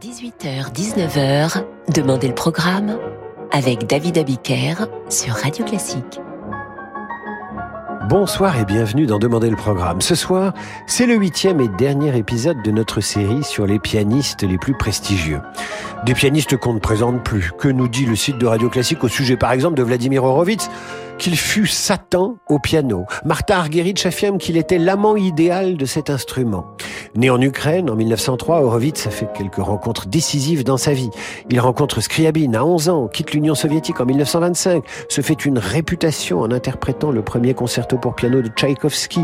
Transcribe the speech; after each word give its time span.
18h-19h, 0.00 1.64
Demandez 1.92 2.28
le 2.28 2.34
programme 2.34 2.98
avec 3.50 3.88
David 3.88 4.18
Abiker 4.18 4.86
sur 5.08 5.34
Radio 5.34 5.64
Classique. 5.64 6.20
Bonsoir 8.08 8.60
et 8.60 8.64
bienvenue 8.64 9.06
dans 9.06 9.18
Demander 9.18 9.50
le 9.50 9.56
programme. 9.56 10.00
Ce 10.00 10.14
soir, 10.14 10.54
c'est 10.86 11.06
le 11.06 11.14
huitième 11.16 11.60
et 11.60 11.66
dernier 11.66 12.16
épisode 12.16 12.62
de 12.62 12.70
notre 12.70 13.00
série 13.00 13.42
sur 13.42 13.66
les 13.66 13.80
pianistes 13.80 14.44
les 14.44 14.56
plus 14.56 14.74
prestigieux. 14.74 15.40
Des 16.06 16.14
pianistes 16.14 16.56
qu'on 16.56 16.74
ne 16.74 16.78
présente 16.78 17.24
plus. 17.24 17.50
Que 17.58 17.68
nous 17.68 17.88
dit 17.88 18.06
le 18.06 18.14
site 18.14 18.38
de 18.38 18.46
Radio 18.46 18.70
Classique 18.70 19.02
au 19.02 19.08
sujet 19.08 19.36
par 19.36 19.50
exemple 19.50 19.76
de 19.76 19.82
Vladimir 19.82 20.22
Horowitz 20.22 20.70
qu'il 21.18 21.36
fut 21.36 21.66
Satan 21.66 22.36
au 22.48 22.58
piano. 22.58 23.04
Martha 23.24 23.58
Argerich 23.58 24.06
affirme 24.06 24.38
qu'il 24.38 24.56
était 24.56 24.78
l'amant 24.78 25.16
idéal 25.16 25.76
de 25.76 25.84
cet 25.84 26.10
instrument. 26.10 26.66
Né 27.14 27.30
en 27.30 27.40
Ukraine 27.40 27.90
en 27.90 27.96
1903, 27.96 28.62
Horowitz 28.62 29.06
a 29.06 29.10
fait 29.10 29.28
quelques 29.34 29.56
rencontres 29.56 30.06
décisives 30.06 30.64
dans 30.64 30.76
sa 30.76 30.92
vie. 30.92 31.10
Il 31.50 31.60
rencontre 31.60 32.00
Scriabine 32.00 32.54
à 32.56 32.64
11 32.64 32.88
ans, 32.88 33.08
quitte 33.08 33.32
l'Union 33.32 33.54
soviétique 33.54 34.00
en 34.00 34.06
1925, 34.06 34.84
se 35.08 35.20
fait 35.20 35.44
une 35.44 35.58
réputation 35.58 36.40
en 36.40 36.50
interprétant 36.50 37.10
le 37.10 37.22
premier 37.22 37.54
concerto 37.54 37.98
pour 37.98 38.14
piano 38.14 38.40
de 38.40 38.48
Tchaïkovski. 38.48 39.20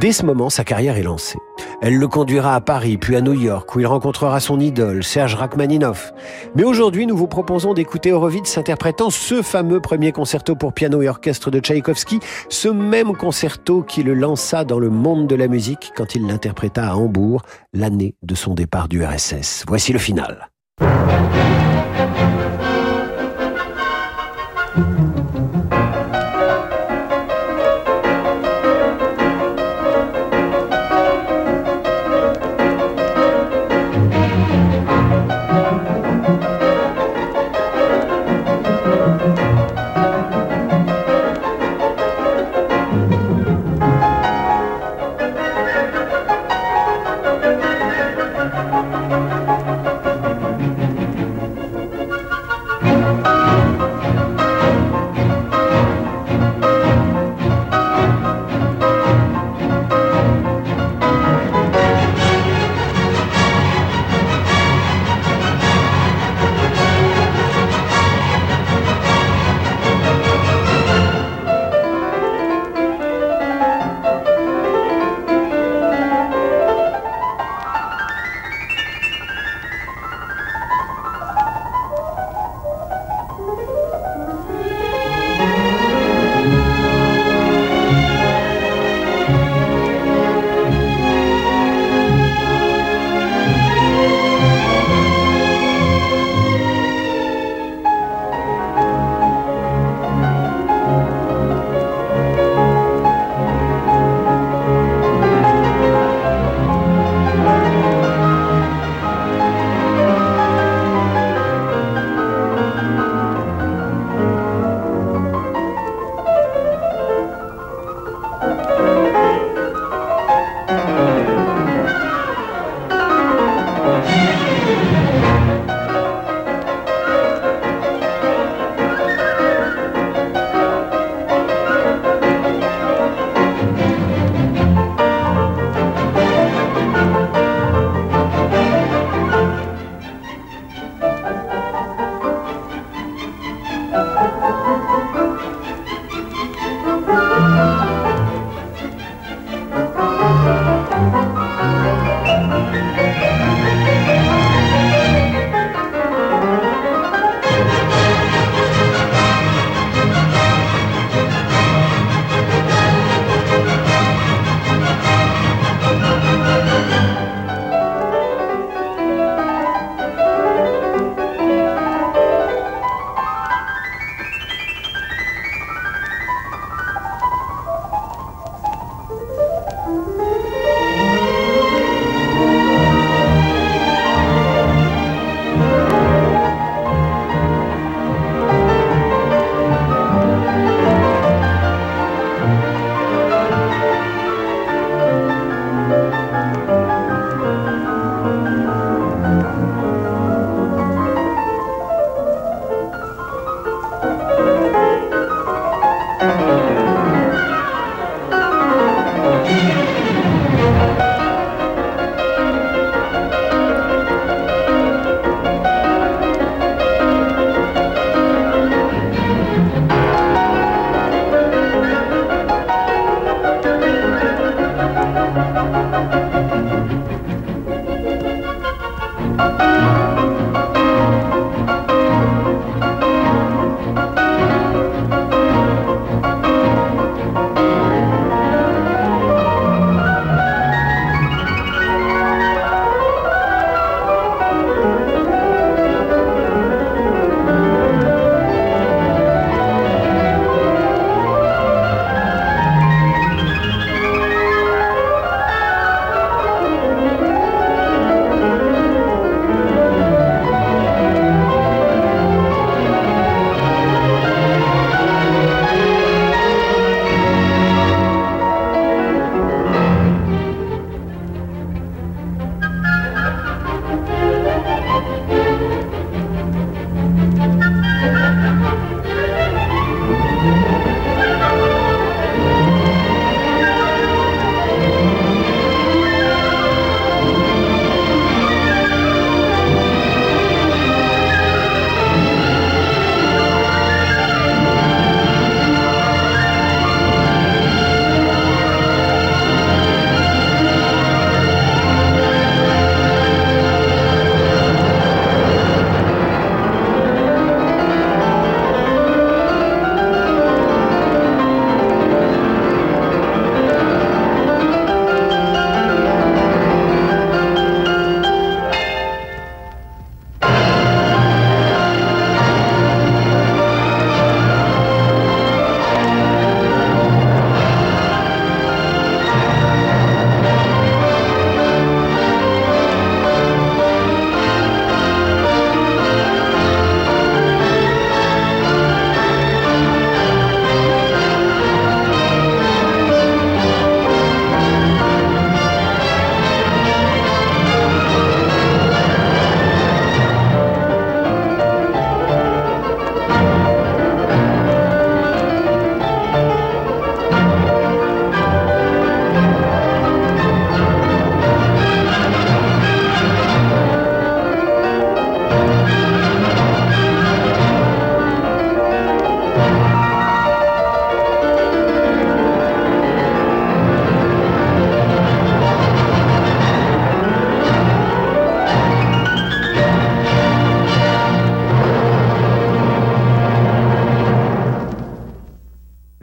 Dès 0.00 0.12
ce 0.12 0.26
moment, 0.26 0.50
sa 0.50 0.62
carrière 0.62 0.98
est 0.98 1.02
lancée. 1.02 1.38
Elle 1.80 1.96
le 1.96 2.06
conduira 2.06 2.54
à 2.54 2.60
Paris, 2.60 2.98
puis 2.98 3.16
à 3.16 3.22
New 3.22 3.32
York, 3.32 3.74
où 3.74 3.80
il 3.80 3.86
rencontrera 3.86 4.40
son 4.40 4.60
idole, 4.60 5.02
Serge 5.02 5.34
Rachmaninoff. 5.34 6.12
Mais 6.54 6.64
aujourd'hui, 6.64 7.06
nous 7.06 7.16
vous 7.16 7.28
proposons 7.28 7.72
d'écouter 7.72 8.12
Horowitz 8.12 8.58
interprétant 8.58 9.08
ce 9.08 9.40
fameux 9.40 9.80
premier 9.80 10.12
concerto 10.12 10.54
pour 10.54 10.74
piano 10.74 11.00
et 11.00 11.08
orchestre 11.08 11.50
de 11.50 11.60
Tchaïkovski, 11.60 12.20
ce 12.50 12.68
même 12.68 13.16
concerto 13.16 13.82
qui 13.82 14.02
le 14.02 14.12
lança 14.12 14.64
dans 14.64 14.78
le 14.78 14.90
monde 14.90 15.26
de 15.28 15.34
la 15.34 15.48
musique 15.48 15.92
quand 15.96 16.14
il 16.14 16.26
l'interpréta 16.26 16.90
à 16.90 16.96
Hambourg, 16.96 17.42
l'année 17.72 18.16
de 18.22 18.34
son 18.34 18.52
départ 18.52 18.88
du 18.88 19.02
RSS. 19.02 19.64
Voici 19.66 19.94
le 19.94 19.98
final. 19.98 20.50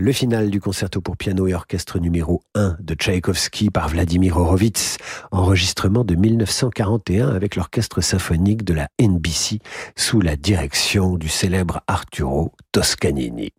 Le 0.03 0.11
final 0.11 0.49
du 0.49 0.59
concerto 0.59 0.99
pour 0.99 1.15
piano 1.15 1.47
et 1.47 1.53
orchestre 1.53 1.97
numéro 1.97 2.41
1 2.55 2.75
de 2.81 2.93
Tchaïkovski 2.93 3.69
par 3.69 3.87
Vladimir 3.87 4.35
Horowitz, 4.35 4.97
enregistrement 5.31 6.03
de 6.03 6.15
1941 6.15 7.29
avec 7.29 7.55
l'orchestre 7.55 8.01
symphonique 8.01 8.65
de 8.65 8.73
la 8.73 8.89
NBC 9.01 9.59
sous 9.95 10.19
la 10.19 10.35
direction 10.35 11.15
du 11.15 11.29
célèbre 11.29 11.83
Arturo 11.87 12.51
Toscanini. 12.73 13.53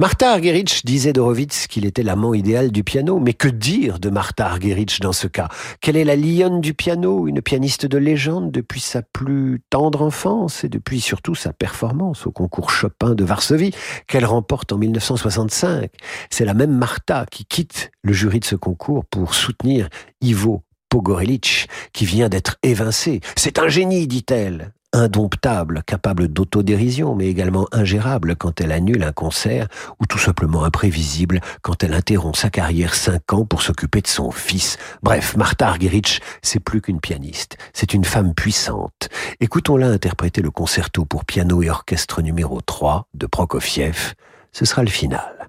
Martha 0.00 0.32
Argerich 0.32 0.86
disait 0.86 1.12
d'Horowitz 1.12 1.66
qu'il 1.66 1.84
était 1.84 2.02
l'amant 2.02 2.32
idéal 2.32 2.72
du 2.72 2.82
piano, 2.82 3.18
mais 3.18 3.34
que 3.34 3.48
dire 3.48 3.98
de 3.98 4.08
Martha 4.08 4.46
Argerich 4.46 4.98
dans 5.00 5.12
ce 5.12 5.26
cas? 5.26 5.48
Quelle 5.82 5.98
est 5.98 6.04
la 6.04 6.16
lionne 6.16 6.62
du 6.62 6.72
piano, 6.72 7.28
une 7.28 7.42
pianiste 7.42 7.84
de 7.84 7.98
légende 7.98 8.50
depuis 8.50 8.80
sa 8.80 9.02
plus 9.02 9.60
tendre 9.68 10.00
enfance 10.00 10.64
et 10.64 10.70
depuis 10.70 11.02
surtout 11.02 11.34
sa 11.34 11.52
performance 11.52 12.26
au 12.26 12.30
concours 12.30 12.70
Chopin 12.70 13.14
de 13.14 13.24
Varsovie 13.24 13.74
qu'elle 14.06 14.24
remporte 14.24 14.72
en 14.72 14.78
1965. 14.78 15.90
C'est 16.30 16.46
la 16.46 16.54
même 16.54 16.72
Martha 16.72 17.26
qui 17.30 17.44
quitte 17.44 17.90
le 18.02 18.14
jury 18.14 18.40
de 18.40 18.46
ce 18.46 18.56
concours 18.56 19.04
pour 19.04 19.34
soutenir 19.34 19.90
Ivo 20.22 20.62
Pogorelic, 20.88 21.68
qui 21.92 22.06
vient 22.06 22.30
d'être 22.30 22.56
évincé. 22.62 23.20
C'est 23.36 23.58
un 23.58 23.68
génie, 23.68 24.06
dit-elle 24.06 24.72
indomptable, 24.92 25.82
capable 25.84 26.28
d'autodérision, 26.28 27.14
mais 27.14 27.26
également 27.26 27.66
ingérable 27.72 28.36
quand 28.36 28.60
elle 28.60 28.72
annule 28.72 29.02
un 29.02 29.12
concert, 29.12 29.68
ou 30.00 30.06
tout 30.06 30.18
simplement 30.18 30.64
imprévisible 30.64 31.40
quand 31.62 31.82
elle 31.82 31.94
interrompt 31.94 32.36
sa 32.36 32.50
carrière 32.50 32.94
cinq 32.94 33.32
ans 33.32 33.44
pour 33.44 33.62
s'occuper 33.62 34.00
de 34.00 34.06
son 34.06 34.30
fils. 34.30 34.78
Bref, 35.02 35.36
Martha 35.36 35.68
Argerich, 35.68 36.20
c'est 36.42 36.60
plus 36.60 36.80
qu'une 36.80 37.00
pianiste, 37.00 37.56
c'est 37.72 37.94
une 37.94 38.04
femme 38.04 38.34
puissante. 38.34 39.08
Écoutons-la 39.40 39.88
interpréter 39.88 40.42
le 40.42 40.50
concerto 40.50 41.04
pour 41.04 41.24
piano 41.24 41.62
et 41.62 41.70
orchestre 41.70 42.22
numéro 42.22 42.60
3 42.60 43.06
de 43.14 43.26
Prokofiev. 43.26 44.14
Ce 44.52 44.64
sera 44.64 44.82
le 44.82 44.90
final. 44.90 45.48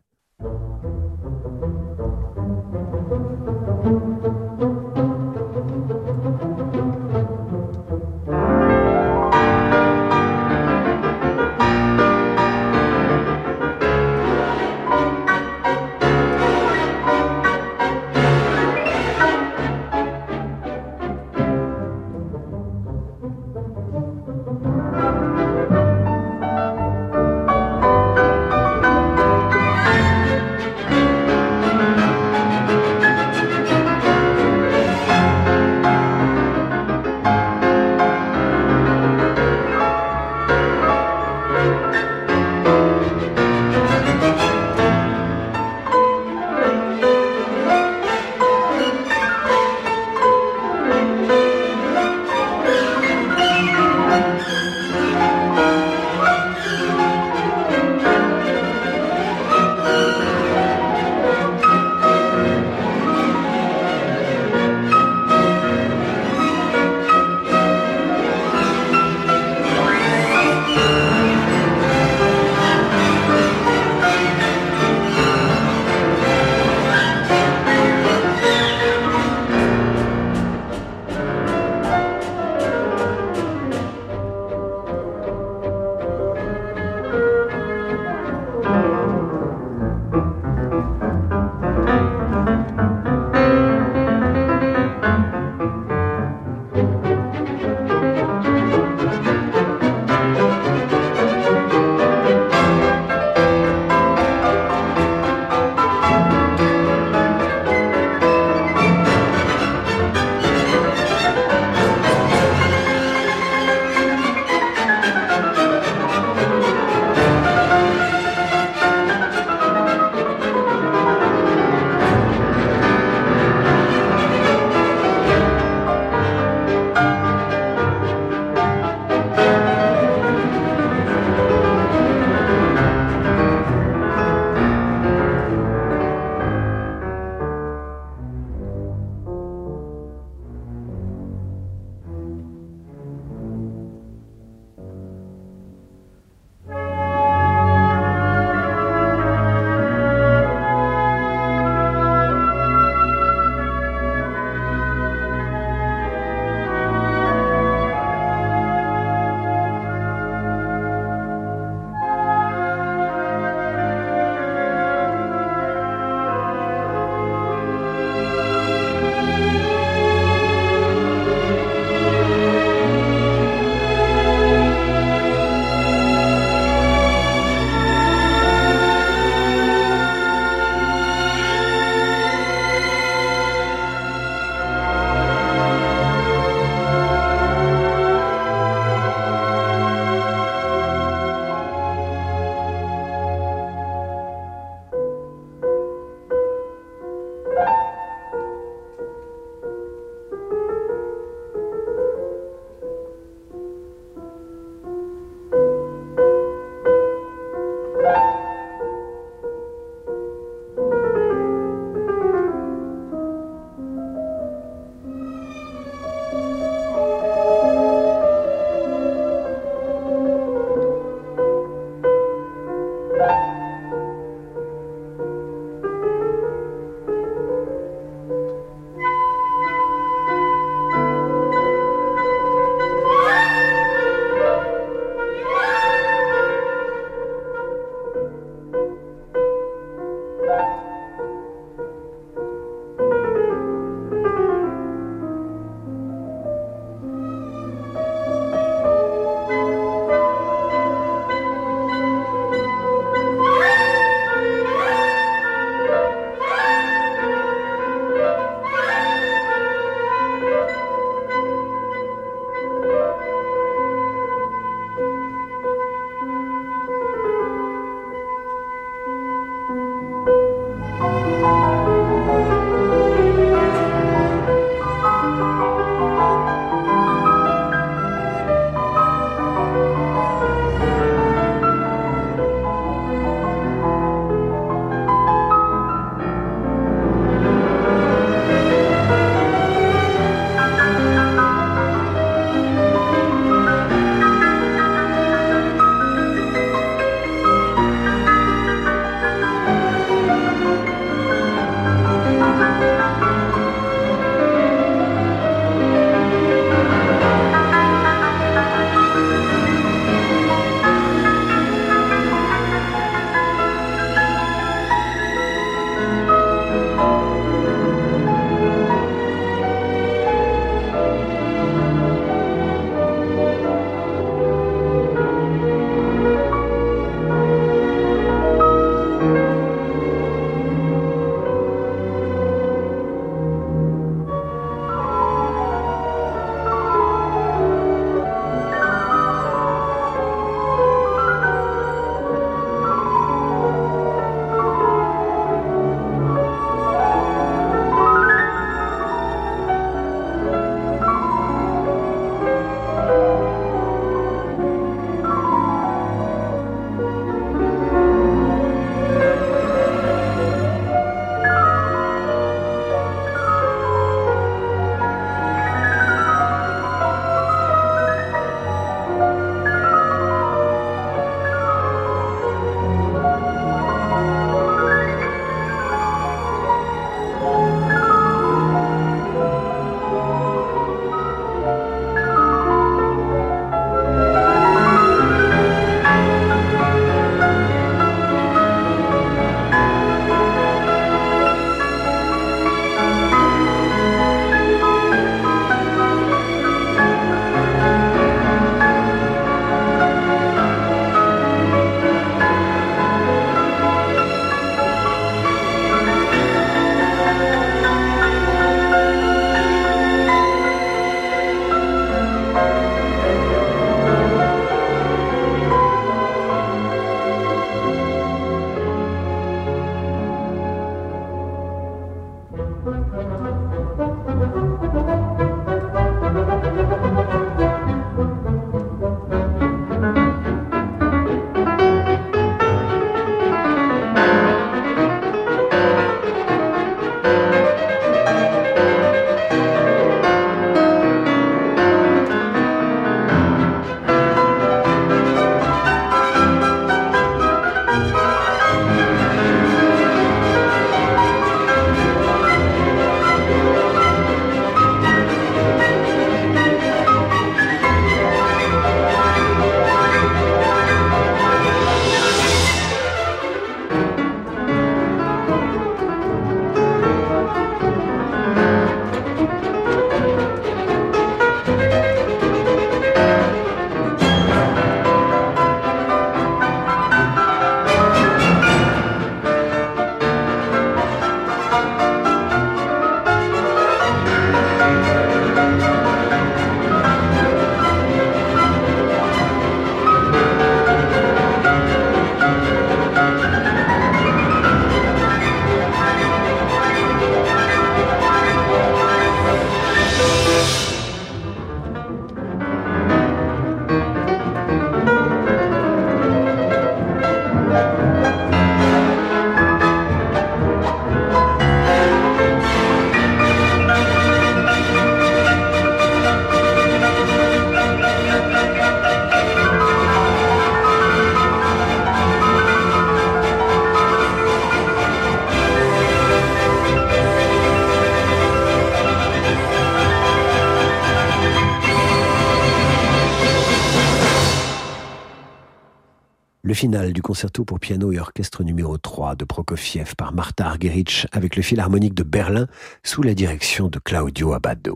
Le 536.82 536.88
final 536.88 537.14
du 537.14 537.22
concerto 537.22 537.64
pour 537.64 537.80
piano 537.80 538.12
et 538.12 538.20
orchestre 538.20 538.64
numéro 538.64 538.98
3 538.98 539.36
de 539.36 539.46
Prokofiev 539.46 540.16
par 540.16 540.34
Martha 540.34 540.66
Argerich 540.66 541.28
avec 541.32 541.56
le 541.56 541.62
Philharmonique 541.62 542.16
de 542.16 542.24
Berlin 542.24 542.66
sous 543.04 543.22
la 543.22 543.36
direction 543.36 543.88
de 543.88 544.00
Claudio 544.00 544.54
Abbado. 544.54 544.96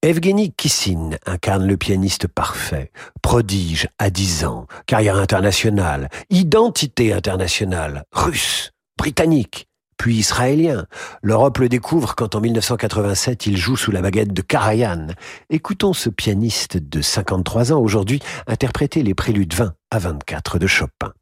Evgeny 0.00 0.52
Kissin 0.52 1.10
incarne 1.26 1.66
le 1.66 1.76
pianiste 1.76 2.28
parfait, 2.28 2.90
prodige 3.20 3.88
à 3.98 4.08
10 4.08 4.46
ans, 4.46 4.66
carrière 4.86 5.16
internationale, 5.16 6.08
identité 6.30 7.12
internationale, 7.12 8.04
russe, 8.12 8.70
britannique, 8.96 9.66
puis 9.96 10.16
israélien. 10.16 10.86
L'Europe 11.22 11.58
le 11.58 11.68
découvre 11.68 12.14
quand 12.14 12.34
en 12.34 12.40
1987 12.40 13.46
il 13.46 13.56
joue 13.56 13.76
sous 13.76 13.90
la 13.90 14.02
baguette 14.02 14.32
de 14.32 14.42
Karajan. 14.42 15.08
Écoutons 15.50 15.92
ce 15.92 16.08
pianiste 16.08 16.76
de 16.76 17.00
53 17.00 17.72
ans 17.72 17.80
aujourd'hui 17.80 18.20
interpréter 18.46 19.02
les 19.02 19.14
préludes 19.14 19.54
20 19.54 19.74
à 19.90 19.98
24 19.98 20.58
de 20.58 20.66
Chopin. 20.66 21.12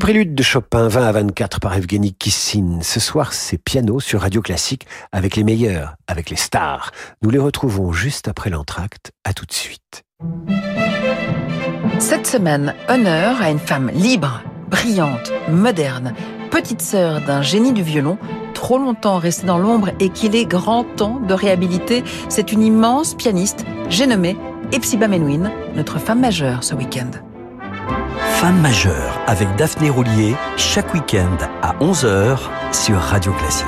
Préludes 0.00 0.34
de 0.34 0.42
Chopin 0.42 0.88
20 0.88 1.06
à 1.06 1.12
24 1.12 1.60
par 1.60 1.76
Evgeny 1.76 2.14
Kissin. 2.14 2.78
Ce 2.80 2.98
soir, 2.98 3.34
c'est 3.34 3.58
piano 3.58 4.00
sur 4.00 4.22
Radio 4.22 4.40
Classique 4.40 4.86
avec 5.12 5.36
les 5.36 5.44
meilleurs, 5.44 5.94
avec 6.08 6.30
les 6.30 6.36
stars. 6.36 6.90
Nous 7.22 7.28
les 7.28 7.38
retrouvons 7.38 7.92
juste 7.92 8.26
après 8.26 8.48
l'entracte. 8.48 9.12
À 9.24 9.34
tout 9.34 9.44
de 9.44 9.52
suite. 9.52 10.04
Cette 11.98 12.26
semaine, 12.26 12.74
honneur 12.88 13.42
à 13.42 13.50
une 13.50 13.58
femme 13.58 13.90
libre, 13.92 14.42
brillante, 14.70 15.32
moderne, 15.50 16.14
petite 16.50 16.80
sœur 16.80 17.20
d'un 17.20 17.42
génie 17.42 17.74
du 17.74 17.82
violon, 17.82 18.16
trop 18.54 18.78
longtemps 18.78 19.18
restée 19.18 19.46
dans 19.46 19.58
l'ombre 19.58 19.90
et 20.00 20.08
qu'il 20.08 20.34
est 20.34 20.46
grand 20.46 20.84
temps 20.84 21.20
de 21.20 21.34
réhabiliter. 21.34 22.04
C'est 22.30 22.52
une 22.52 22.62
immense 22.62 23.14
pianiste, 23.14 23.66
j'ai 23.90 24.06
nommé 24.06 24.38
Epsiba 24.72 25.08
Menuhin, 25.08 25.52
notre 25.76 25.98
femme 25.98 26.20
majeure 26.20 26.64
ce 26.64 26.74
week-end. 26.74 27.10
Femme 28.40 28.62
majeure 28.62 29.20
avec 29.26 29.54
Daphné 29.56 29.90
Roulier 29.90 30.34
chaque 30.56 30.94
week-end 30.94 31.36
à 31.60 31.74
11h 31.74 32.38
sur 32.72 32.96
Radio 32.96 33.34
Classique. 33.34 33.66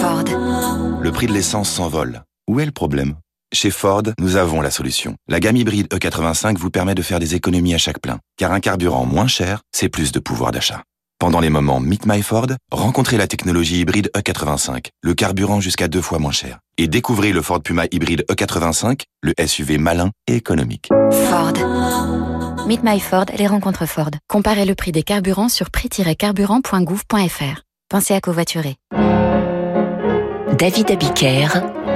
Ford. 0.00 0.24
Le 1.02 1.10
prix 1.12 1.26
de 1.26 1.32
l'essence 1.34 1.68
s'envole. 1.68 2.22
Où 2.48 2.58
est 2.60 2.64
le 2.64 2.72
problème? 2.72 3.16
Chez 3.52 3.70
Ford, 3.70 4.04
nous 4.18 4.36
avons 4.36 4.62
la 4.62 4.70
solution. 4.70 5.14
La 5.28 5.40
gamme 5.40 5.58
hybride 5.58 5.88
E85 5.88 6.56
vous 6.56 6.70
permet 6.70 6.94
de 6.94 7.02
faire 7.02 7.18
des 7.18 7.34
économies 7.34 7.74
à 7.74 7.78
chaque 7.78 8.00
plein, 8.00 8.18
car 8.38 8.52
un 8.52 8.60
carburant 8.60 9.04
moins 9.04 9.28
cher, 9.28 9.60
c'est 9.72 9.90
plus 9.90 10.10
de 10.10 10.20
pouvoir 10.20 10.52
d'achat. 10.52 10.84
Pendant 11.18 11.40
les 11.40 11.50
moments 11.50 11.80
Meet 11.80 12.06
My 12.06 12.22
Ford, 12.22 12.46
rencontrez 12.70 13.16
la 13.16 13.26
technologie 13.26 13.80
hybride 13.80 14.08
E85, 14.16 14.90
le 15.02 15.14
carburant 15.14 15.60
jusqu'à 15.60 15.88
deux 15.88 16.00
fois 16.00 16.20
moins 16.20 16.30
cher. 16.30 16.60
Et 16.76 16.86
découvrez 16.86 17.32
le 17.32 17.42
Ford 17.42 17.60
Puma 17.60 17.86
hybride 17.90 18.24
E85, 18.30 19.02
le 19.22 19.34
SUV 19.44 19.78
malin 19.78 20.12
et 20.28 20.36
économique. 20.36 20.90
Ford. 21.28 21.54
Meet 22.68 22.84
My 22.84 23.00
Ford, 23.00 23.24
les 23.36 23.48
rencontres 23.48 23.86
Ford. 23.86 24.12
Comparez 24.28 24.64
le 24.64 24.76
prix 24.76 24.92
des 24.92 25.02
carburants 25.02 25.48
sur 25.48 25.70
prix-carburant.gouv.fr. 25.70 27.62
Pensez 27.88 28.14
à 28.14 28.20
covoiturer. 28.20 28.76
David 30.56 30.90
Abiker 30.92 31.48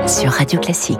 sur 0.08 0.32
Radio 0.32 0.58
Classique. 0.58 0.98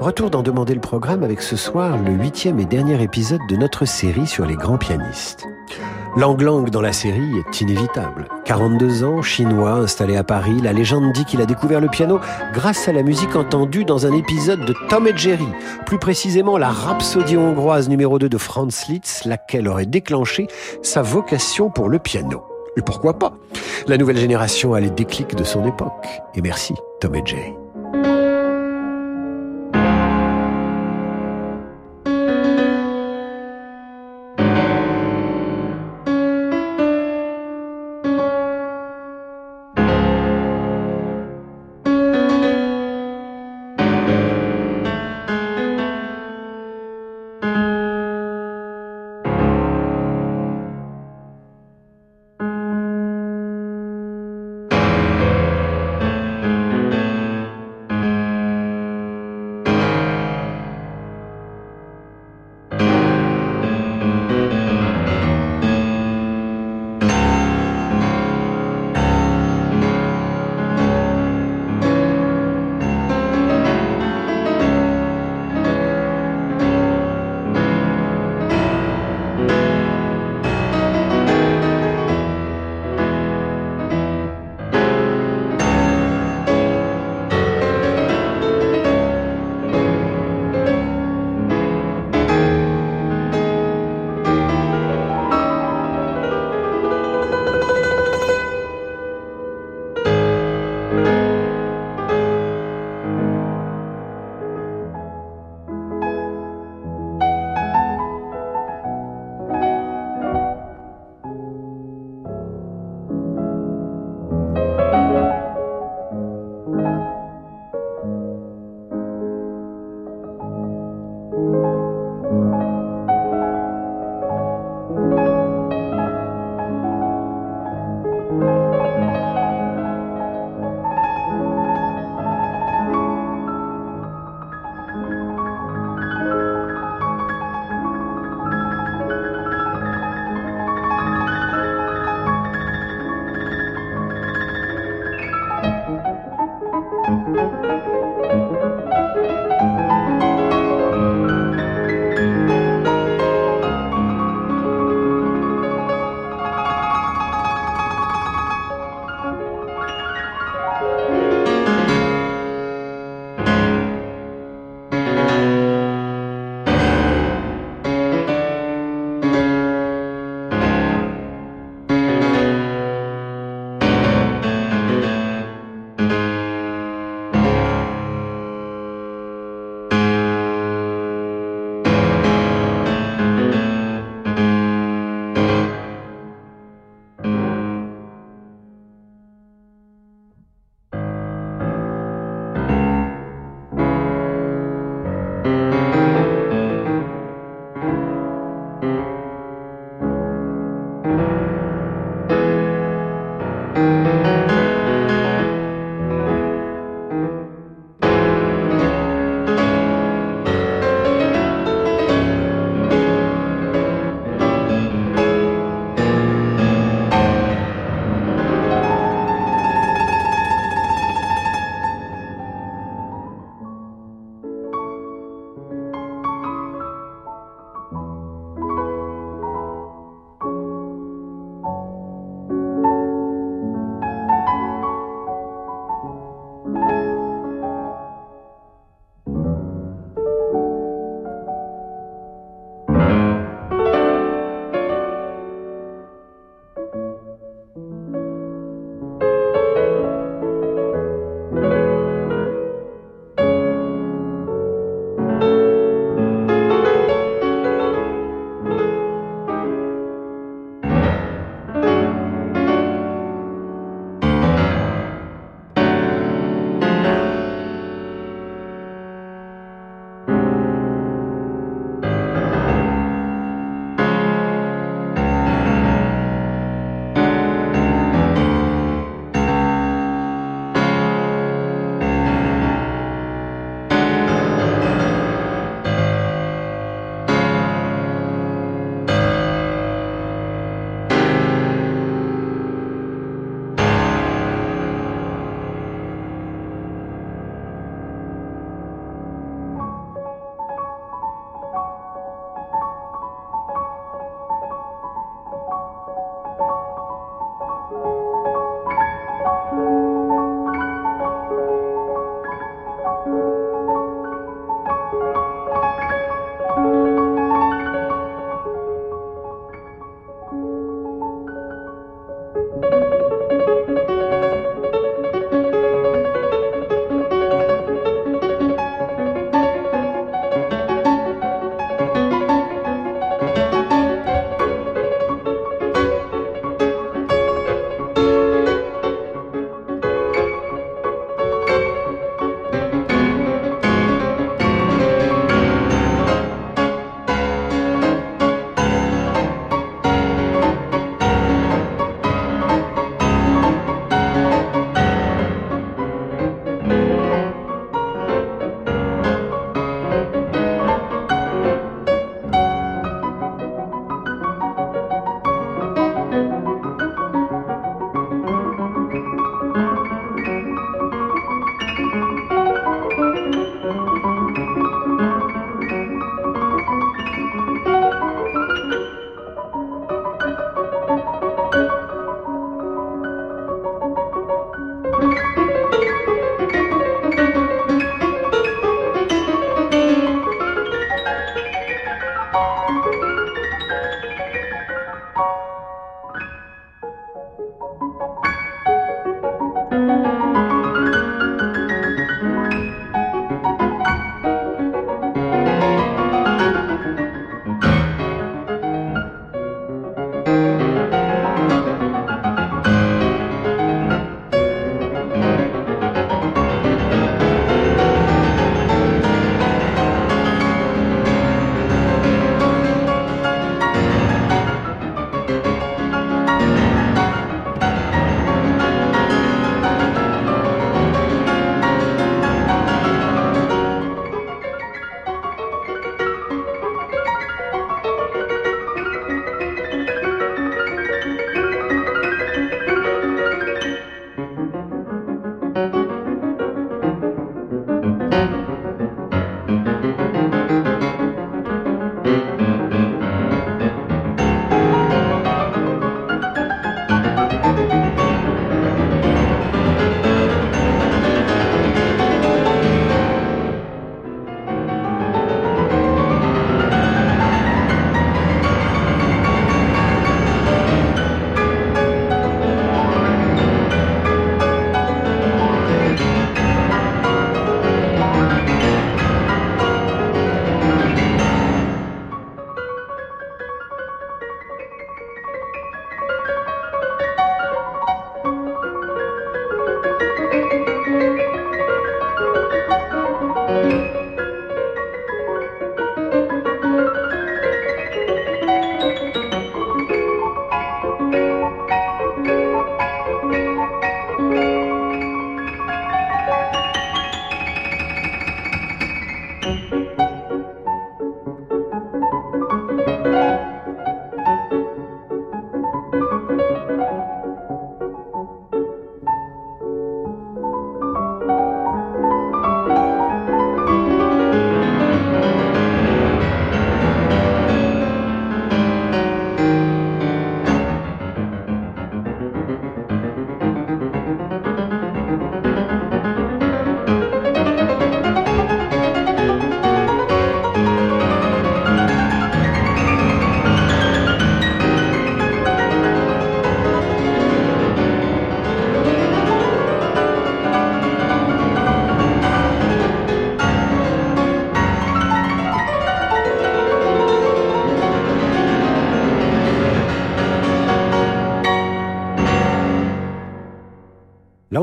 Retour 0.00 0.30
d'en 0.30 0.42
demander 0.42 0.72
le 0.72 0.80
programme 0.80 1.22
avec 1.22 1.42
ce 1.42 1.56
soir 1.56 1.98
le 1.98 2.12
huitième 2.12 2.58
et 2.58 2.64
dernier 2.64 3.02
épisode 3.02 3.46
de 3.50 3.56
notre 3.56 3.84
série 3.84 4.26
sur 4.26 4.46
les 4.46 4.54
grands 4.56 4.78
pianistes. 4.78 5.46
Lang 6.16 6.70
dans 6.70 6.80
la 6.80 6.94
série 6.94 7.38
est 7.38 7.60
inévitable. 7.60 8.26
42 8.46 9.04
ans, 9.04 9.20
chinois, 9.20 9.72
installé 9.72 10.16
à 10.16 10.24
Paris, 10.24 10.58
la 10.62 10.72
légende 10.72 11.12
dit 11.12 11.26
qu'il 11.26 11.42
a 11.42 11.46
découvert 11.46 11.82
le 11.82 11.88
piano 11.88 12.18
grâce 12.54 12.88
à 12.88 12.92
la 12.92 13.02
musique 13.02 13.36
entendue 13.36 13.84
dans 13.84 14.06
un 14.06 14.14
épisode 14.14 14.64
de 14.64 14.74
Tom 14.88 15.06
et 15.06 15.14
Jerry, 15.14 15.48
plus 15.84 15.98
précisément 15.98 16.56
la 16.56 16.70
rhapsodie 16.70 17.36
hongroise 17.36 17.90
numéro 17.90 18.18
2 18.18 18.30
de 18.30 18.38
Franz 18.38 18.86
Liszt, 18.88 19.26
laquelle 19.26 19.68
aurait 19.68 19.84
déclenché 19.84 20.46
sa 20.82 21.02
vocation 21.02 21.68
pour 21.68 21.90
le 21.90 21.98
piano. 21.98 22.42
Et 22.78 22.80
pourquoi 22.80 23.18
pas? 23.18 23.34
La 23.86 23.98
nouvelle 23.98 24.16
génération 24.16 24.72
a 24.72 24.80
les 24.80 24.90
déclics 24.90 25.36
de 25.36 25.44
son 25.44 25.66
époque. 25.66 26.06
Et 26.34 26.40
merci, 26.40 26.72
Tom 27.00 27.14
et 27.14 27.22
Jerry. 27.26 27.59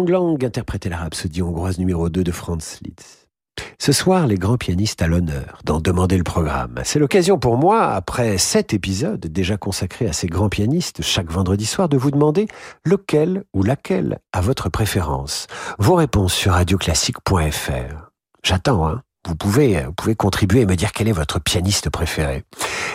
Lang 0.07 0.37
Lang 0.37 0.45
interprétait 0.45 0.89
la 0.89 0.97
rhapsodie 0.97 1.41
hongroise 1.41 1.77
numéro 1.79 2.09
2 2.09 2.23
de 2.23 2.31
Franz 2.31 2.79
Liszt. 2.81 3.27
Ce 3.77 3.91
soir, 3.91 4.25
les 4.27 4.35
grands 4.35 4.57
pianistes 4.57 5.01
à 5.01 5.07
l'honneur 5.07 5.59
d'en 5.65 5.81
demander 5.81 6.17
le 6.17 6.23
programme. 6.23 6.79
C'est 6.83 6.99
l'occasion 6.99 7.39
pour 7.39 7.57
moi, 7.57 7.89
après 7.89 8.37
sept 8.37 8.73
épisodes 8.73 9.19
déjà 9.19 9.57
consacrés 9.57 10.07
à 10.07 10.13
ces 10.13 10.27
grands 10.27 10.49
pianistes 10.49 11.01
chaque 11.01 11.31
vendredi 11.31 11.65
soir, 11.65 11.89
de 11.89 11.97
vous 11.97 12.11
demander 12.11 12.47
lequel 12.85 13.43
ou 13.53 13.63
laquelle 13.63 14.19
a 14.31 14.41
votre 14.41 14.69
préférence. 14.69 15.47
Vos 15.77 15.95
réponses 15.95 16.33
sur 16.33 16.53
radioclassique.fr. 16.53 18.11
J'attends, 18.43 18.87
hein. 18.87 19.01
Vous 19.27 19.35
pouvez, 19.35 19.83
vous 19.83 19.93
pouvez 19.93 20.15
contribuer 20.15 20.61
et 20.61 20.65
me 20.65 20.75
dire 20.75 20.93
quel 20.93 21.09
est 21.09 21.13
votre 21.13 21.41
pianiste 21.41 21.89
préféré. 21.89 22.45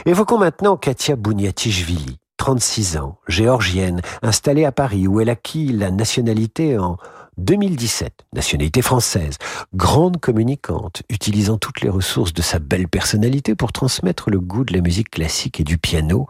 Évoquons 0.06 0.38
maintenant 0.38 0.78
Katia 0.78 1.14
Bouniatichvili. 1.16 2.16
36 2.42 2.96
ans, 2.96 3.18
géorgienne, 3.28 4.00
installée 4.20 4.64
à 4.64 4.72
Paris 4.72 5.06
où 5.06 5.20
elle 5.20 5.30
acquit 5.30 5.68
la 5.68 5.92
nationalité 5.92 6.76
en 6.76 6.96
2017, 7.38 8.26
nationalité 8.32 8.82
française, 8.82 9.38
grande 9.74 10.18
communicante, 10.18 11.04
utilisant 11.08 11.56
toutes 11.56 11.82
les 11.82 11.88
ressources 11.88 12.32
de 12.32 12.42
sa 12.42 12.58
belle 12.58 12.88
personnalité 12.88 13.54
pour 13.54 13.70
transmettre 13.70 14.28
le 14.28 14.40
goût 14.40 14.64
de 14.64 14.72
la 14.72 14.80
musique 14.80 15.10
classique 15.10 15.60
et 15.60 15.62
du 15.62 15.78
piano 15.78 16.26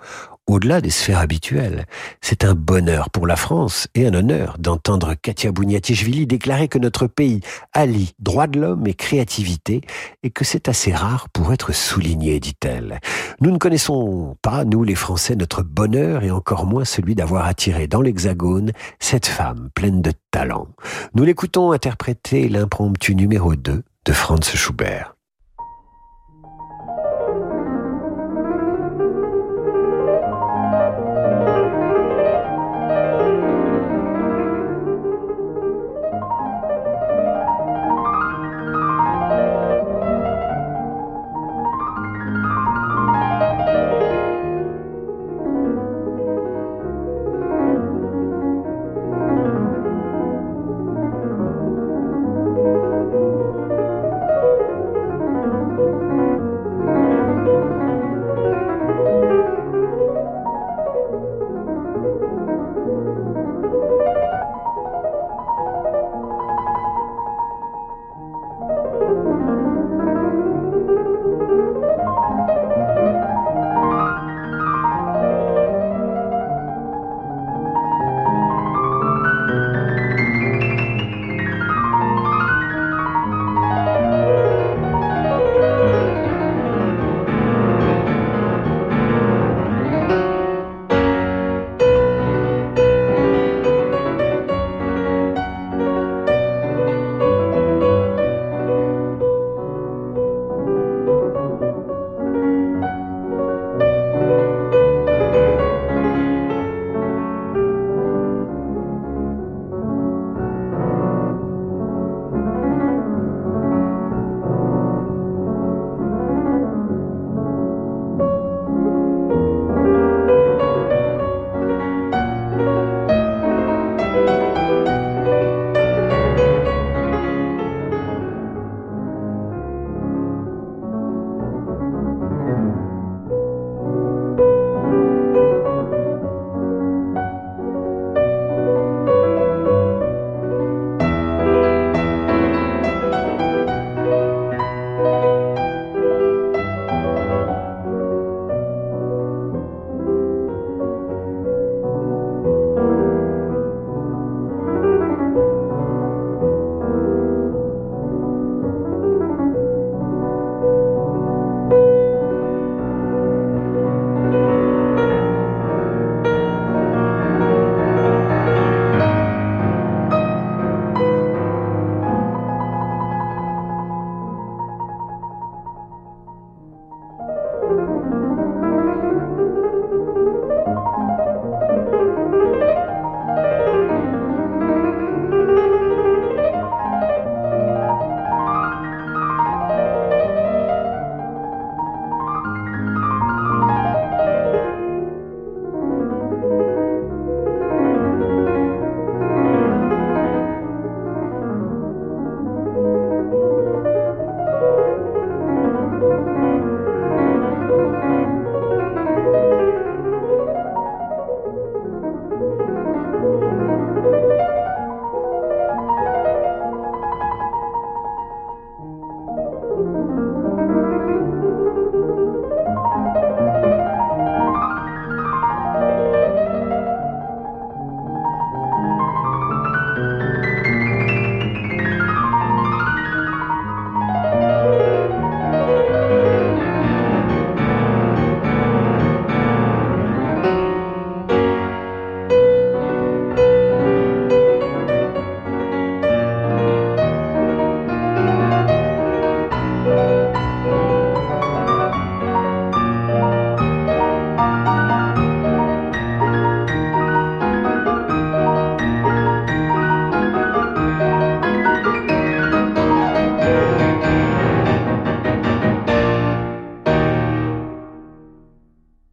au-delà 0.47 0.81
des 0.81 0.91
sphères 0.91 1.19
habituelles. 1.19 1.87
C'est 2.21 2.45
un 2.45 2.55
bonheur 2.55 3.11
pour 3.11 3.27
la 3.27 3.37
France 3.37 3.89
et 3.95 4.07
un 4.07 4.15
honneur 4.15 4.57
d'entendre 4.59 5.15
Katia 5.15 5.53
Bouniatichvili 5.53 6.27
déclarer 6.27 6.69
que 6.69 6.79
notre 6.79 7.07
pays 7.07 7.41
allie 7.73 8.15
droit 8.19 8.47
de 8.47 8.61
l'homme 8.61 8.87
et 8.87 8.95
créativité 8.95 9.83
et 10.23 10.31
que 10.31 10.45
c'est 10.45 10.69
assez 10.69 10.93
rare 10.93 11.29
pour 11.31 11.53
être 11.53 11.73
souligné, 11.73 12.41
dit-elle. 12.41 13.01
Nous 13.41 13.51
ne 13.51 13.59
connaissons 13.59 14.37
pas, 14.43 14.65
nous 14.65 14.85
les 14.85 14.95
Français, 14.95 15.37
notre 15.37 15.63
bonheur 15.63 16.25
et 16.25 16.31
encore 16.31 16.67
moins 16.67 16.85
celui 16.85 17.15
d'avoir 17.15 17.47
attiré 17.47 17.87
dans 17.87 18.03
l'Hexagone 18.03 18.73
cette 18.99 19.27
femme 19.27 19.71
pleine 19.75 20.03
de 20.03 20.13
talent. 20.31 20.69
Nous 21.15 21.25
l'écoutons 21.25 21.73
interpréter 21.73 22.49
l'impromptu 22.49 23.15
numéro 23.15 23.55
2 23.55 23.83
de 24.05 24.13
Franz 24.13 24.57
Schubert. 24.57 25.12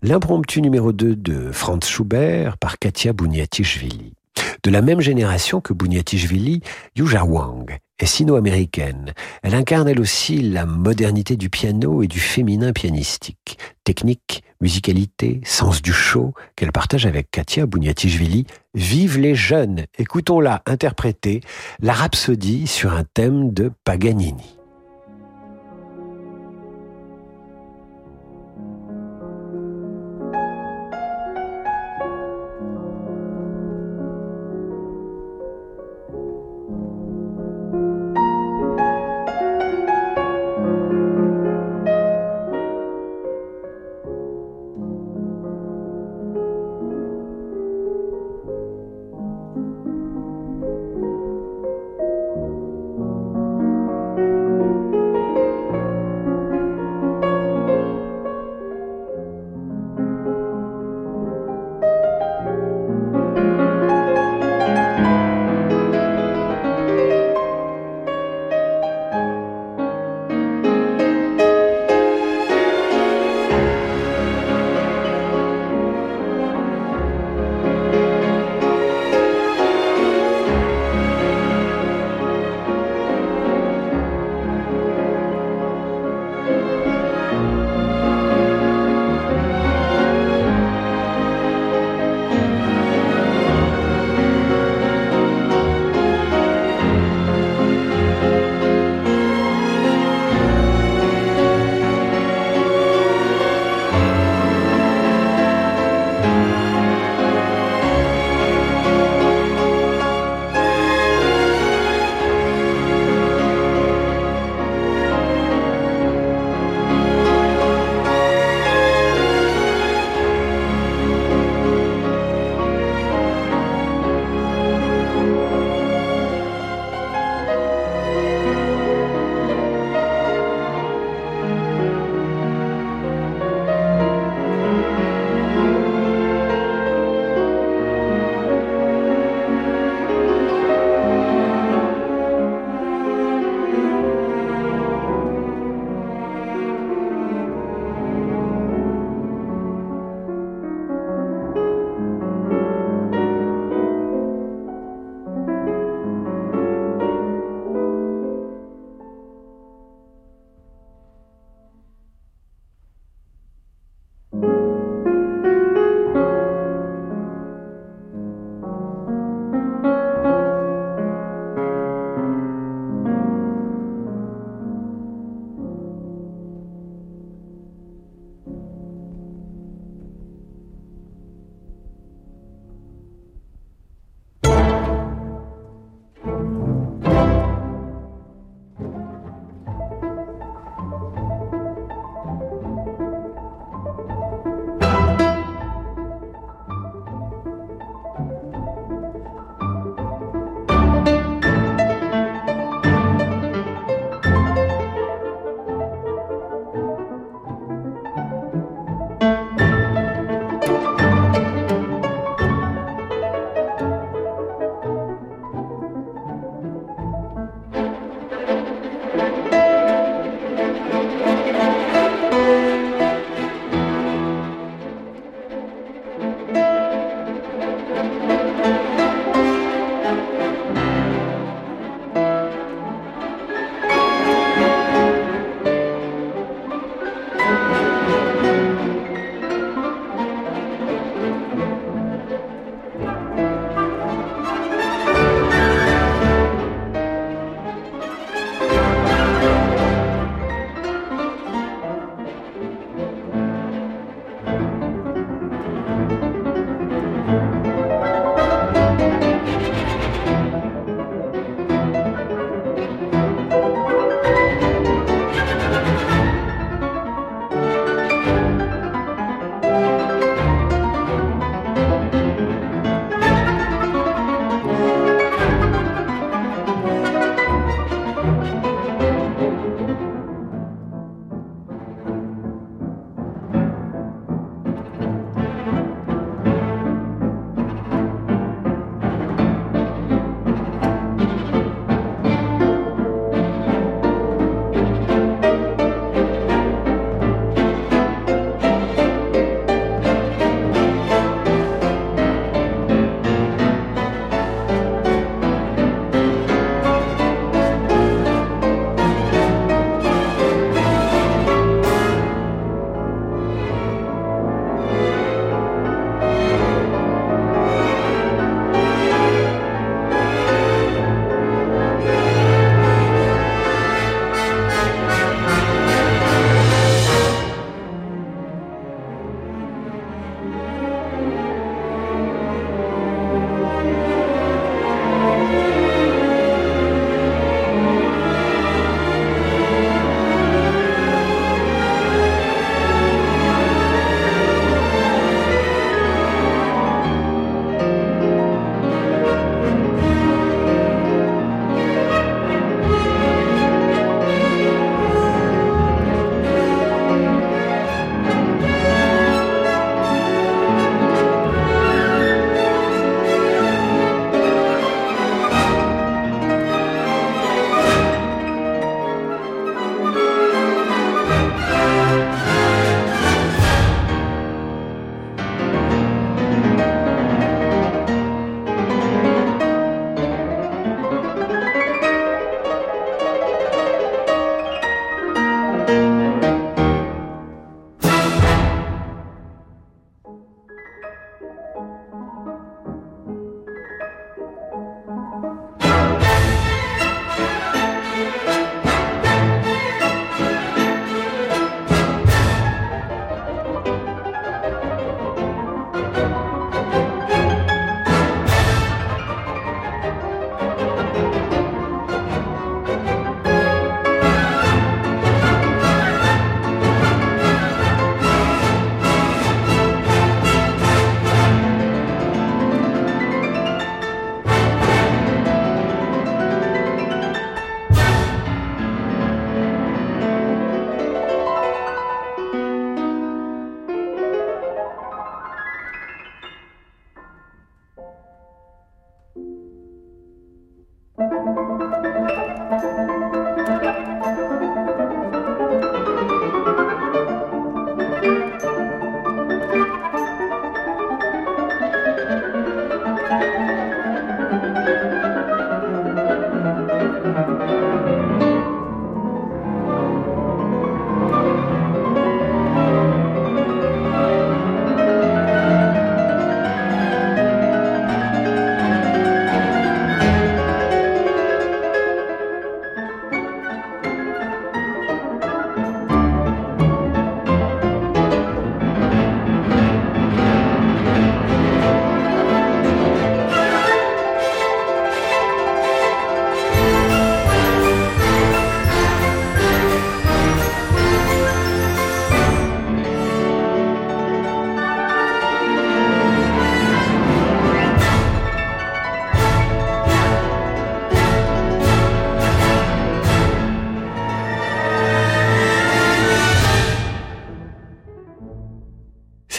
L'impromptu 0.10 0.64
numéro 0.64 0.92
2 0.92 1.16
de 1.16 1.52
Franz 1.52 1.88
Schubert 1.88 2.58
par 2.58 2.80
Katia 2.80 3.14
Bouniatichvili. 3.14 4.14
De 4.64 4.72
la 4.72 4.82
même 4.82 5.02
génération 5.02 5.62
que 5.62 5.72
Bouniatichvili, 5.72 6.62
Yuja 6.96 7.24
Wang 7.24 7.78
est 8.00 8.06
sino-américaine. 8.08 9.14
Elle 9.44 9.54
incarne 9.54 9.88
elle 9.88 10.00
aussi 10.00 10.42
la 10.42 10.66
modernité 10.66 11.38
du 11.38 11.52
piano 11.52 12.02
et 12.02 12.08
du 12.08 12.20
féminin 12.20 12.74
pianistique. 12.74 13.60
Technique, 13.84 14.44
musicalité, 14.62 15.42
sens 15.46 15.84
du 15.84 15.94
show 15.94 16.34
qu'elle 16.56 16.72
partage 16.72 17.06
avec 17.06 17.30
Katia 17.30 17.68
Bouniatichvili. 17.68 18.48
Vive 18.74 19.20
les 19.20 19.36
jeunes 19.36 19.86
Écoutons-la 20.00 20.64
interpréter 20.66 21.42
la 21.82 21.94
rhapsodie 21.94 22.66
sur 22.66 22.94
un 22.94 23.04
thème 23.04 23.54
de 23.54 23.72
Paganini. 23.84 24.59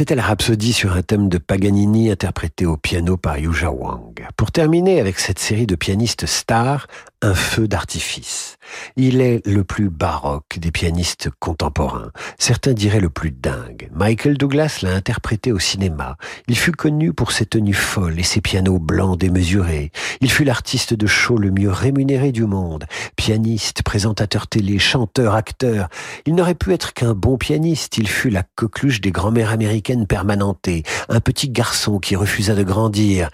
C'était 0.01 0.15
la 0.15 0.23
rhapsodie 0.23 0.73
sur 0.73 0.97
un 0.97 1.03
thème 1.03 1.29
de 1.29 1.37
Paganini 1.37 2.11
interprété 2.11 2.65
au 2.65 2.79
piano 2.79 3.19
par 3.19 3.37
Yuja 3.37 3.71
Wang. 3.71 4.27
Pour 4.35 4.51
terminer 4.51 4.99
avec 4.99 5.19
cette 5.19 5.39
série 5.39 5.67
de 5.67 5.75
pianistes 5.75 6.25
stars, 6.25 6.87
un 7.23 7.35
feu 7.35 7.69
d'artifice. 7.69 8.57
Il 8.97 9.21
est 9.21 9.47
le 9.47 9.63
plus 9.63 9.91
baroque 9.91 10.59
des 10.59 10.71
pianistes 10.71 11.29
contemporains. 11.39 12.13
Certains 12.39 12.73
diraient 12.73 13.01
le 13.01 13.11
plus 13.11 13.31
dingue. 13.31 13.91
Michael 13.95 14.39
Douglas 14.39 14.79
l'a 14.83 14.95
interprété 14.95 15.53
au 15.53 15.59
cinéma. 15.59 16.17
Il 16.49 16.57
fut 16.57 16.73
connu 16.73 17.13
pour 17.13 17.33
ses 17.33 17.45
tenues 17.45 17.75
folles 17.75 18.19
et 18.19 18.23
ses 18.23 18.41
pianos 18.41 18.79
blancs 18.79 19.19
démesurés. 19.19 19.93
Il 20.23 20.31
fut 20.31 20.45
l'artiste 20.45 20.95
de 20.95 21.07
show 21.07 21.37
le 21.37 21.51
mieux 21.51 21.71
rémunéré 21.71 22.33
du 22.33 22.47
monde. 22.47 22.87
Pianiste, 23.17 23.83
présentateur 23.83 24.47
télé, 24.47 24.79
chanteur, 24.79 25.35
acteur. 25.35 25.89
Il 26.25 26.35
n'aurait 26.35 26.55
pu 26.55 26.73
être 26.73 26.95
qu'un 26.95 27.15
bon 27.15 27.37
pianiste. 27.37 27.99
Il 27.99 28.09
fut 28.09 28.31
la 28.31 28.45
coqueluche 28.55 29.03
des 29.03 29.13
grand-mères 29.13 29.51
américaines 29.51 30.07
permanentées. 30.07 30.85
Un 31.11 31.21
petit 31.21 31.51
garçon 31.51 31.99
qui 31.99 32.17
refusa 32.17 32.55
de 32.55 32.63
grandir 32.63 33.29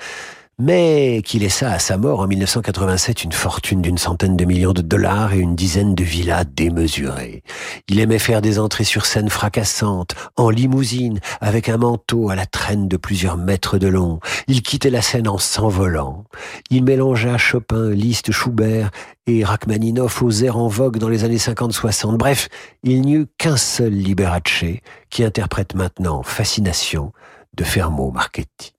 mais 0.59 1.21
qui 1.23 1.39
laissa 1.39 1.71
à 1.71 1.79
sa 1.79 1.99
mort 1.99 2.21
en 2.21 2.27
1987 2.27 3.25
une 3.25 3.33
fortune 3.33 3.83
d'une 3.83 3.99
centaine 3.99 4.37
de 4.37 4.45
millions 4.47 4.73
de 4.73 4.81
dollars 4.81 5.35
et 5.35 5.39
une 5.39 5.55
dizaine 5.55 5.95
de 5.95 6.03
villas 6.03 6.47
démesurées. 6.47 7.43
Il 7.89 8.01
aimait 8.01 8.19
faire 8.19 8.41
des 8.41 8.59
entrées 8.59 8.85
sur 8.85 9.05
scène 9.05 9.29
fracassantes, 9.29 10.15
en 10.37 10.49
limousine, 10.49 11.21
avec 11.43 11.69
un 11.69 11.77
manteau 11.77 12.31
à 12.31 12.37
la 12.37 12.47
traîne 12.47 12.89
de 12.89 12.97
plusieurs 12.97 13.37
mètres 13.37 13.77
de 13.77 13.87
long. 13.87 14.19
Il 14.49 14.63
quittait 14.63 14.91
la 14.91 15.03
scène 15.03 15.29
en 15.29 15.37
s'envolant. 15.37 16.25
Il 16.71 16.85
mélangea 16.85 17.37
Chopin, 17.37 17.91
Liszt, 17.91 18.33
Schubert 18.33 18.91
et 19.27 19.45
Rachmaninoff 19.45 20.23
aux 20.23 20.31
airs 20.31 20.57
en 20.57 20.69
vogue 20.69 20.99
dans 20.99 21.11
les 21.11 21.25
années 21.25 21.37
50-60. 21.37 22.17
Bref, 22.17 22.49
il 22.83 23.03
n'y 23.03 23.15
eut 23.15 23.27
qu'un 23.37 23.59
seul 23.59 23.93
Liberace 23.93 24.65
qui 25.11 25.23
interprète 25.23 25.75
maintenant 25.75 26.23
Fascination 26.23 27.13
de 27.55 27.65
Fermo 27.65 28.11
Marchetti. 28.11 28.73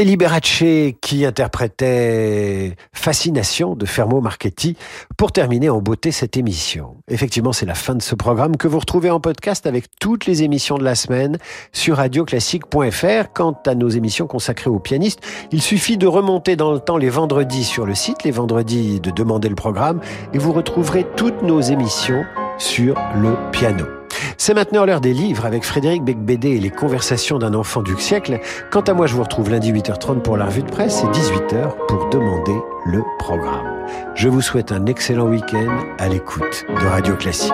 C'était 0.00 0.12
Liberace 0.12 0.64
qui 1.02 1.26
interprétait 1.26 2.74
Fascination 2.90 3.74
de 3.76 3.84
Fermo 3.84 4.22
Marchetti 4.22 4.74
pour 5.18 5.30
terminer 5.30 5.68
en 5.68 5.82
beauté 5.82 6.10
cette 6.10 6.38
émission. 6.38 6.96
Effectivement, 7.08 7.52
c'est 7.52 7.66
la 7.66 7.74
fin 7.74 7.94
de 7.94 8.00
ce 8.00 8.14
programme 8.14 8.56
que 8.56 8.66
vous 8.66 8.78
retrouvez 8.78 9.10
en 9.10 9.20
podcast 9.20 9.66
avec 9.66 9.90
toutes 10.00 10.24
les 10.24 10.42
émissions 10.42 10.78
de 10.78 10.84
la 10.84 10.94
semaine 10.94 11.36
sur 11.72 11.98
radioclassique.fr. 11.98 13.32
Quant 13.34 13.60
à 13.66 13.74
nos 13.74 13.90
émissions 13.90 14.26
consacrées 14.26 14.70
aux 14.70 14.78
pianistes, 14.78 15.20
il 15.52 15.60
suffit 15.60 15.98
de 15.98 16.06
remonter 16.06 16.56
dans 16.56 16.72
le 16.72 16.80
temps 16.80 16.96
les 16.96 17.10
vendredis 17.10 17.64
sur 17.64 17.84
le 17.84 17.94
site, 17.94 18.24
les 18.24 18.30
vendredis 18.30 19.00
de 19.00 19.10
demander 19.10 19.50
le 19.50 19.54
programme 19.54 20.00
et 20.32 20.38
vous 20.38 20.54
retrouverez 20.54 21.04
toutes 21.14 21.42
nos 21.42 21.60
émissions 21.60 22.24
sur 22.56 22.94
le 23.16 23.36
piano. 23.52 23.99
C'est 24.42 24.54
maintenant 24.54 24.86
l'heure 24.86 25.02
des 25.02 25.12
livres 25.12 25.44
avec 25.44 25.64
Frédéric 25.64 26.02
Becbédé 26.02 26.52
et 26.52 26.60
les 26.60 26.70
conversations 26.70 27.38
d'un 27.38 27.52
enfant 27.52 27.82
du 27.82 27.94
siècle. 28.00 28.40
Quant 28.70 28.80
à 28.80 28.94
moi, 28.94 29.06
je 29.06 29.14
vous 29.14 29.22
retrouve 29.22 29.50
lundi 29.50 29.70
8h30 29.70 30.22
pour 30.22 30.38
la 30.38 30.46
revue 30.46 30.62
de 30.62 30.70
presse 30.70 31.02
et 31.02 31.06
18h 31.08 31.76
pour 31.88 32.08
demander 32.08 32.56
le 32.86 33.02
programme. 33.18 33.84
Je 34.14 34.30
vous 34.30 34.40
souhaite 34.40 34.72
un 34.72 34.86
excellent 34.86 35.26
week-end 35.26 35.84
à 35.98 36.08
l'écoute 36.08 36.64
de 36.70 36.86
Radio 36.86 37.16
Classique. 37.16 37.52